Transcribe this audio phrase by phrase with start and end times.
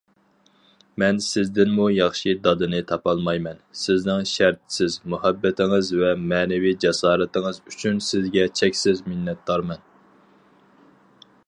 [1.01, 9.89] مەن سىزدىنمۇ ياخشى دادىنى تاپالمايمەن، سىزنىڭ شەرتسىز مۇھەببىتىڭىز ۋە مەنىۋى جاسارىتىڭىز ئۈچۈن سىزگە چەكسىز مىننەتدارمەن.